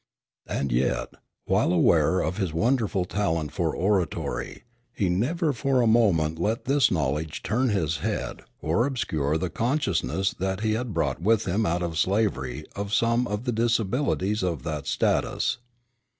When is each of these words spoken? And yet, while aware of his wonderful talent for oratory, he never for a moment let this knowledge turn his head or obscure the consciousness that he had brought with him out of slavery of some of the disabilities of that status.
And 0.47 0.71
yet, 0.71 1.13
while 1.45 1.71
aware 1.71 2.21
of 2.21 2.37
his 2.37 2.51
wonderful 2.53 3.05
talent 3.05 3.51
for 3.51 3.75
oratory, 3.75 4.63
he 4.93 5.09
never 5.09 5.53
for 5.53 5.79
a 5.79 5.85
moment 5.85 6.39
let 6.39 6.65
this 6.65 6.89
knowledge 6.89 7.43
turn 7.43 7.69
his 7.69 7.97
head 7.97 8.41
or 8.63 8.87
obscure 8.87 9.37
the 9.37 9.51
consciousness 9.51 10.33
that 10.39 10.61
he 10.61 10.73
had 10.73 10.91
brought 10.91 11.21
with 11.21 11.45
him 11.45 11.67
out 11.67 11.83
of 11.83 11.99
slavery 11.99 12.65
of 12.75 12.95
some 12.95 13.27
of 13.27 13.43
the 13.43 13.51
disabilities 13.51 14.41
of 14.41 14.63
that 14.63 14.87
status. 14.87 15.59